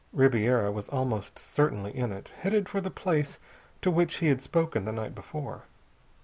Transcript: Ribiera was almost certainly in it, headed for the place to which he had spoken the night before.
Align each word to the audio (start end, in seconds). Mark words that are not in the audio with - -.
Ribiera 0.13 0.71
was 0.71 0.89
almost 0.89 1.37
certainly 1.37 1.95
in 1.95 2.11
it, 2.11 2.29
headed 2.39 2.67
for 2.67 2.81
the 2.81 2.89
place 2.89 3.37
to 3.83 3.91
which 3.91 4.15
he 4.17 4.29
had 4.29 4.41
spoken 4.41 4.83
the 4.85 4.91
night 4.91 5.13
before. 5.13 5.65